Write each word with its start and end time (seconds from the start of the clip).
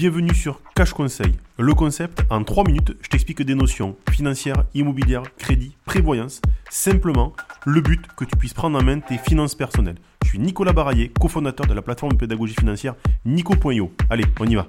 Bienvenue 0.00 0.34
sur 0.34 0.62
Cash 0.74 0.94
Conseil. 0.94 1.34
Le 1.58 1.74
concept, 1.74 2.22
en 2.30 2.42
3 2.42 2.64
minutes, 2.64 2.96
je 3.02 3.08
t'explique 3.10 3.42
des 3.42 3.54
notions 3.54 3.96
financières, 4.10 4.64
immobilières, 4.72 5.24
crédit, 5.36 5.76
prévoyance. 5.84 6.40
Simplement, 6.70 7.34
le 7.66 7.82
but 7.82 8.06
que 8.16 8.24
tu 8.24 8.34
puisses 8.34 8.54
prendre 8.54 8.78
en 8.78 8.82
main 8.82 9.00
tes 9.00 9.18
finances 9.18 9.54
personnelles. 9.54 9.98
Je 10.24 10.30
suis 10.30 10.38
Nicolas 10.38 10.72
Baraillé, 10.72 11.12
cofondateur 11.20 11.66
de 11.66 11.74
la 11.74 11.82
plateforme 11.82 12.12
de 12.12 12.16
pédagogie 12.16 12.54
financière 12.54 12.94
Nico.io. 13.26 13.92
Allez, 14.08 14.24
on 14.40 14.46
y 14.46 14.54
va. 14.54 14.68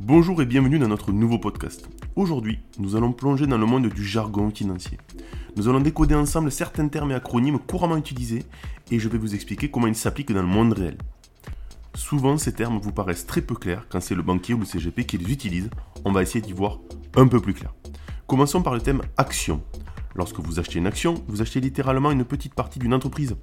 Bonjour 0.00 0.40
et 0.40 0.46
bienvenue 0.46 0.78
dans 0.78 0.88
notre 0.88 1.12
nouveau 1.12 1.38
podcast. 1.38 1.86
Aujourd'hui, 2.16 2.58
nous 2.78 2.96
allons 2.96 3.12
plonger 3.12 3.46
dans 3.46 3.58
le 3.58 3.66
monde 3.66 3.88
du 3.88 4.06
jargon 4.06 4.50
financier. 4.50 4.96
Nous 5.54 5.68
allons 5.68 5.80
décoder 5.80 6.14
ensemble 6.14 6.50
certains 6.50 6.88
termes 6.88 7.10
et 7.10 7.14
acronymes 7.14 7.58
couramment 7.58 7.98
utilisés 7.98 8.46
et 8.90 8.98
je 8.98 9.08
vais 9.10 9.18
vous 9.18 9.34
expliquer 9.34 9.70
comment 9.70 9.88
ils 9.88 9.94
s'appliquent 9.94 10.32
dans 10.32 10.40
le 10.40 10.48
monde 10.48 10.72
réel. 10.72 10.96
Souvent, 11.94 12.38
ces 12.38 12.52
termes 12.52 12.78
vous 12.78 12.92
paraissent 12.92 13.26
très 13.26 13.42
peu 13.42 13.54
clairs 13.54 13.86
quand 13.88 14.00
c'est 14.00 14.14
le 14.14 14.22
banquier 14.22 14.54
ou 14.54 14.58
le 14.60 14.64
CGP 14.64 15.04
qui 15.04 15.18
les 15.18 15.30
utilise. 15.30 15.70
On 16.04 16.12
va 16.12 16.22
essayer 16.22 16.40
d'y 16.40 16.52
voir 16.52 16.78
un 17.16 17.26
peu 17.26 17.40
plus 17.40 17.54
clair. 17.54 17.74
Commençons 18.26 18.62
par 18.62 18.74
le 18.74 18.80
thème 18.80 19.02
action. 19.18 19.62
Lorsque 20.14 20.40
vous 20.40 20.58
achetez 20.58 20.78
une 20.78 20.86
action, 20.86 21.22
vous 21.28 21.42
achetez 21.42 21.60
littéralement 21.60 22.10
une 22.10 22.24
petite 22.24 22.54
partie 22.54 22.78
d'une 22.78 22.94
entreprise. 22.94 23.36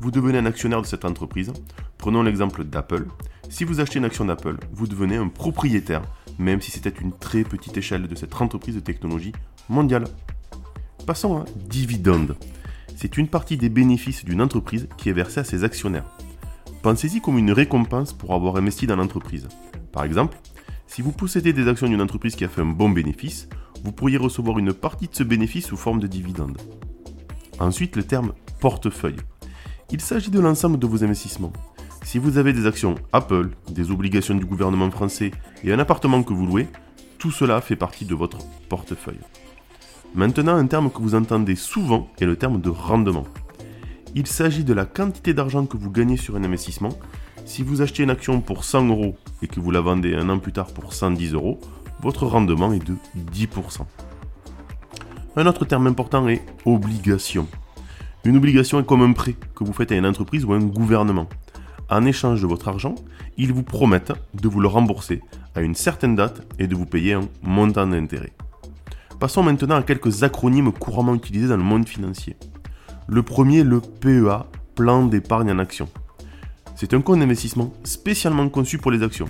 Vous 0.00 0.10
devenez 0.10 0.38
un 0.38 0.46
actionnaire 0.46 0.82
de 0.82 0.86
cette 0.86 1.04
entreprise. 1.04 1.52
Prenons 1.98 2.22
l'exemple 2.22 2.64
d'Apple. 2.64 3.06
Si 3.48 3.64
vous 3.64 3.80
achetez 3.80 3.98
une 3.98 4.04
action 4.04 4.24
d'Apple, 4.24 4.58
vous 4.72 4.86
devenez 4.86 5.16
un 5.16 5.28
propriétaire, 5.28 6.02
même 6.38 6.60
si 6.60 6.70
c'était 6.70 6.94
une 7.00 7.12
très 7.12 7.44
petite 7.44 7.76
échelle 7.76 8.06
de 8.06 8.14
cette 8.14 8.40
entreprise 8.40 8.74
de 8.74 8.80
technologie 8.80 9.32
mondiale. 9.68 10.04
Passons 11.06 11.38
à 11.38 11.44
dividende. 11.68 12.36
C'est 12.96 13.16
une 13.16 13.28
partie 13.28 13.56
des 13.56 13.68
bénéfices 13.68 14.24
d'une 14.24 14.42
entreprise 14.42 14.88
qui 14.96 15.08
est 15.08 15.12
versée 15.12 15.40
à 15.40 15.44
ses 15.44 15.64
actionnaires. 15.64 16.06
Pensez-y 16.86 17.20
comme 17.20 17.36
une 17.36 17.50
récompense 17.50 18.12
pour 18.12 18.32
avoir 18.32 18.54
investi 18.54 18.86
dans 18.86 18.94
l'entreprise. 18.94 19.48
Par 19.90 20.04
exemple, 20.04 20.38
si 20.86 21.02
vous 21.02 21.10
possédez 21.10 21.52
des 21.52 21.66
actions 21.66 21.88
d'une 21.88 22.00
entreprise 22.00 22.36
qui 22.36 22.44
a 22.44 22.48
fait 22.48 22.60
un 22.60 22.66
bon 22.66 22.90
bénéfice, 22.90 23.48
vous 23.82 23.90
pourriez 23.90 24.18
recevoir 24.18 24.60
une 24.60 24.72
partie 24.72 25.08
de 25.08 25.14
ce 25.16 25.24
bénéfice 25.24 25.66
sous 25.66 25.76
forme 25.76 25.98
de 25.98 26.06
dividende. 26.06 26.56
Ensuite, 27.58 27.96
le 27.96 28.04
terme 28.04 28.34
portefeuille. 28.60 29.16
Il 29.90 30.00
s'agit 30.00 30.30
de 30.30 30.38
l'ensemble 30.38 30.78
de 30.78 30.86
vos 30.86 31.02
investissements. 31.02 31.52
Si 32.04 32.18
vous 32.18 32.38
avez 32.38 32.52
des 32.52 32.66
actions 32.66 32.94
Apple, 33.12 33.48
des 33.68 33.90
obligations 33.90 34.36
du 34.36 34.46
gouvernement 34.46 34.92
français 34.92 35.32
et 35.64 35.72
un 35.72 35.80
appartement 35.80 36.22
que 36.22 36.34
vous 36.34 36.46
louez, 36.46 36.68
tout 37.18 37.32
cela 37.32 37.60
fait 37.60 37.74
partie 37.74 38.04
de 38.04 38.14
votre 38.14 38.38
portefeuille. 38.68 39.18
Maintenant, 40.14 40.54
un 40.54 40.68
terme 40.68 40.92
que 40.92 41.02
vous 41.02 41.16
entendez 41.16 41.56
souvent 41.56 42.08
est 42.20 42.26
le 42.26 42.36
terme 42.36 42.60
de 42.60 42.70
rendement. 42.70 43.24
Il 44.18 44.26
s'agit 44.26 44.64
de 44.64 44.72
la 44.72 44.86
quantité 44.86 45.34
d'argent 45.34 45.66
que 45.66 45.76
vous 45.76 45.90
gagnez 45.90 46.16
sur 46.16 46.36
un 46.36 46.42
investissement. 46.42 46.88
Si 47.44 47.62
vous 47.62 47.82
achetez 47.82 48.02
une 48.02 48.08
action 48.08 48.40
pour 48.40 48.64
100 48.64 48.88
euros 48.88 49.14
et 49.42 49.46
que 49.46 49.60
vous 49.60 49.70
la 49.70 49.82
vendez 49.82 50.14
un 50.14 50.30
an 50.30 50.38
plus 50.38 50.52
tard 50.52 50.68
pour 50.68 50.94
110 50.94 51.34
euros, 51.34 51.60
votre 52.00 52.24
rendement 52.24 52.72
est 52.72 52.82
de 52.82 52.94
10%. 53.34 53.82
Un 55.36 55.46
autre 55.46 55.66
terme 55.66 55.86
important 55.86 56.26
est 56.28 56.42
obligation. 56.64 57.46
Une 58.24 58.38
obligation 58.38 58.80
est 58.80 58.86
comme 58.86 59.02
un 59.02 59.12
prêt 59.12 59.36
que 59.54 59.64
vous 59.64 59.74
faites 59.74 59.92
à 59.92 59.96
une 59.96 60.06
entreprise 60.06 60.46
ou 60.46 60.54
à 60.54 60.56
un 60.56 60.64
gouvernement. 60.64 61.28
En 61.90 62.06
échange 62.06 62.40
de 62.40 62.46
votre 62.46 62.68
argent, 62.68 62.94
ils 63.36 63.52
vous 63.52 63.64
promettent 63.64 64.14
de 64.32 64.48
vous 64.48 64.60
le 64.60 64.68
rembourser 64.68 65.20
à 65.54 65.60
une 65.60 65.74
certaine 65.74 66.16
date 66.16 66.40
et 66.58 66.66
de 66.66 66.74
vous 66.74 66.86
payer 66.86 67.12
un 67.12 67.28
montant 67.42 67.86
d'intérêt. 67.86 68.32
Passons 69.20 69.42
maintenant 69.42 69.76
à 69.76 69.82
quelques 69.82 70.22
acronymes 70.22 70.72
couramment 70.72 71.14
utilisés 71.14 71.48
dans 71.48 71.58
le 71.58 71.62
monde 71.62 71.86
financier. 71.86 72.36
Le 73.08 73.22
premier, 73.22 73.62
le 73.62 73.80
PEA, 73.80 74.46
plan 74.74 75.06
d'épargne 75.06 75.52
en 75.52 75.60
action. 75.60 75.88
C'est 76.74 76.92
un 76.92 77.00
compte 77.00 77.20
d'investissement 77.20 77.72
spécialement 77.84 78.48
conçu 78.48 78.78
pour 78.78 78.90
les 78.90 79.04
actions. 79.04 79.28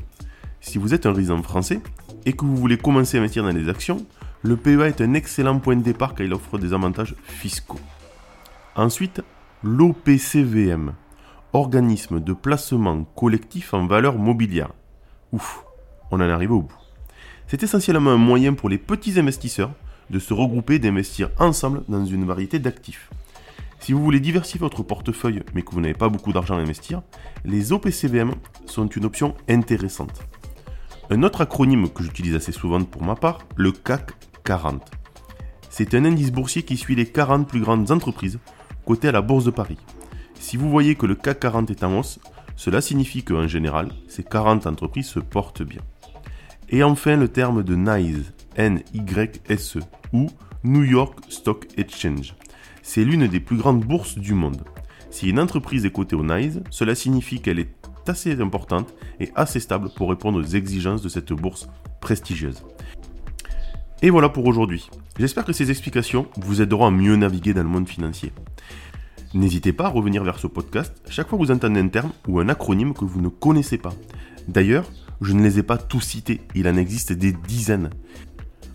Si 0.63 0.79
vous 0.79 0.95
êtes 0.95 1.05
un 1.05 1.13
résident 1.13 1.43
français 1.43 1.81
et 2.25 2.33
que 2.33 2.47
vous 2.47 2.57
voulez 2.57 2.79
commencer 2.79 3.19
à 3.19 3.21
investir 3.21 3.43
dans 3.43 3.51
les 3.51 3.69
actions, 3.69 4.07
le 4.43 4.57
PEA 4.57 4.89
est 4.89 5.03
un 5.03 5.13
excellent 5.13 5.59
point 5.59 5.77
de 5.77 5.83
départ 5.83 6.15
car 6.15 6.27
il 6.27 6.33
offre 6.33 6.57
des 6.57 6.73
avantages 6.73 7.15
fiscaux. 7.23 7.79
Ensuite, 8.77 9.21
l'OPCVM, 9.63 10.95
organisme 11.53 12.21
de 12.21 12.33
placement 12.33 13.05
collectif 13.15 13.75
en 13.75 13.87
valeur 13.87 14.17
mobilière. 14.17 14.73
Ouf, 15.33 15.65
on 16.11 16.17
en 16.17 16.31
arrive 16.31 16.53
au 16.53 16.63
bout. 16.63 16.79
C'est 17.47 17.63
essentiellement 17.63 18.11
un 18.13 18.17
moyen 18.17 18.55
pour 18.55 18.71
les 18.71 18.79
petits 18.79 19.21
investisseurs 19.21 19.73
de 20.09 20.19
se 20.19 20.33
regrouper 20.33 20.77
et 20.77 20.79
d'investir 20.79 21.29
ensemble 21.39 21.83
dans 21.89 22.07
une 22.07 22.25
variété 22.25 22.59
d'actifs. 22.59 23.11
Si 23.81 23.93
vous 23.93 24.03
voulez 24.03 24.21
diversifier 24.21 24.61
votre 24.61 24.83
portefeuille 24.83 25.43
mais 25.55 25.63
que 25.63 25.73
vous 25.73 25.81
n'avez 25.81 25.95
pas 25.95 26.09
beaucoup 26.09 26.33
d'argent 26.33 26.57
à 26.57 26.61
investir, 26.61 27.03
les 27.45 27.73
OPCVM 27.73 28.33
sont 28.67 28.87
une 28.87 29.05
option 29.05 29.35
intéressante. 29.49 30.23
Un 31.11 31.23
autre 31.23 31.43
acronyme 31.43 31.89
que 31.89 32.03
j'utilise 32.03 32.35
assez 32.35 32.53
souvent 32.53 32.83
pour 32.83 33.03
ma 33.05 33.15
part, 33.15 33.39
le 33.55 33.71
CAC 33.71 34.13
40. 34.45 34.91
C'est 35.71 35.95
un 35.95 36.05
indice 36.05 36.33
boursier 36.33 36.63
qui 36.63 36.77
suit 36.77 36.97
les 36.97 37.07
40 37.07 37.47
plus 37.47 37.61
grandes 37.61 37.91
entreprises 37.91 38.41
cotées 38.85 39.09
à 39.09 39.13
la 39.13 39.23
Bourse 39.23 39.45
de 39.45 39.51
Paris. 39.51 39.79
Si 40.41 40.57
vous 40.57 40.69
voyez 40.69 40.97
que 40.97 41.07
le 41.07 41.15
CAC 41.15 41.41
40 41.41 41.71
est 41.71 41.85
en 41.85 41.99
hausse, 41.99 42.19
cela 42.57 42.81
signifie 42.81 43.23
qu'en 43.23 43.47
général, 43.47 43.93
ces 44.09 44.25
40 44.25 44.67
entreprises 44.67 45.07
se 45.07 45.21
portent 45.21 45.63
bien. 45.63 45.83
Et 46.71 46.83
enfin 46.83 47.17
le 47.17 47.29
terme 47.29 47.63
de 47.63 47.77
NYSE, 47.77 48.33
N-Y-S-E, 48.57 49.81
ou 50.13 50.29
New 50.65 50.83
York 50.83 51.21
Stock 51.29 51.67
Exchange 51.77 52.35
c'est 52.87 53.05
l'une 53.05 53.27
des 53.27 53.41
plus 53.41 53.57
grandes 53.57 53.85
bourses 53.85 54.17
du 54.17 54.33
monde. 54.33 54.63
Si 55.11 55.29
une 55.29 55.41
entreprise 55.41 55.85
est 55.85 55.91
cotée 55.91 56.15
au 56.15 56.23
NYSE, 56.23 56.63
cela 56.71 56.95
signifie 56.95 57.41
qu'elle 57.41 57.59
est 57.59 57.75
assez 58.07 58.41
importante 58.41 58.95
et 59.19 59.33
assez 59.35 59.59
stable 59.59 59.91
pour 59.97 60.09
répondre 60.09 60.39
aux 60.39 60.55
exigences 60.55 61.03
de 61.03 61.09
cette 61.09 61.33
bourse 61.33 61.69
prestigieuse. 62.01 62.63
Et 64.03 64.11
voilà 64.11 64.29
pour 64.29 64.47
aujourd'hui. 64.47 64.89
J'espère 65.19 65.45
que 65.45 65.53
ces 65.53 65.73
explications 65.73 66.29
vous 66.37 66.63
aideront 66.63 66.87
à 66.87 66.93
mieux 66.93 67.17
naviguer 67.17 67.55
dans 67.55 67.65
le 67.65 67.69
monde 67.69 67.89
financier. 67.89 68.33
N'hésitez 69.35 69.73
pas 69.73 69.87
à 69.87 69.91
revenir 69.91 70.23
vers 70.23 70.39
ce 70.39 70.47
podcast 70.47 70.95
chaque 71.11 71.29
fois 71.29 71.39
que 71.41 71.45
vous 71.45 71.51
entendez 71.51 71.81
un 71.81 71.89
terme 71.89 72.13
ou 72.29 72.39
un 72.39 72.49
acronyme 72.49 72.95
que 72.95 73.05
vous 73.05 73.21
ne 73.21 73.29
connaissez 73.29 73.79
pas. 73.79 73.95
D'ailleurs, 74.47 74.89
je 75.21 75.33
ne 75.33 75.43
les 75.43 75.59
ai 75.59 75.65
pas 75.65 75.77
tous 75.77 76.03
cités, 76.03 76.41
il 76.55 76.69
en 76.69 76.77
existe 76.77 77.13
des 77.13 77.33
dizaines. 77.33 77.91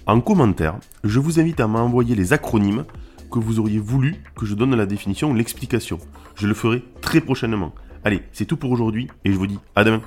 En 0.06 0.20
commentaire, 0.20 0.80
je 1.06 1.20
vous 1.20 1.40
invite 1.40 1.62
à 1.62 1.68
m'envoyer 1.68 2.14
les 2.14 2.34
acronymes 2.34 2.84
que 3.32 3.40
vous 3.40 3.60
auriez 3.60 3.80
voulu 3.80 4.16
que 4.36 4.46
je 4.46 4.54
donne 4.54 4.76
la 4.76 4.86
définition 4.86 5.32
ou 5.32 5.34
l'explication. 5.34 6.00
Je 6.36 6.48
le 6.48 6.54
ferai 6.54 6.84
très 7.02 7.22
prochainement. 7.22 7.74
Allez, 8.04 8.22
c'est 8.34 8.46
tout 8.46 8.58
pour 8.58 8.72
aujourd'hui 8.72 9.08
et 9.26 9.32
je 9.32 9.38
vous 9.38 9.48
dis 9.48 9.60
à 9.76 9.84
demain. 9.84 10.02